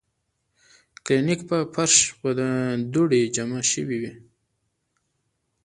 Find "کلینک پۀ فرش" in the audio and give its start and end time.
1.05-1.95